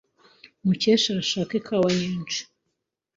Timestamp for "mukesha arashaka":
0.65-1.51